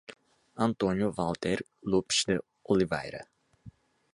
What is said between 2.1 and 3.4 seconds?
de Oliveira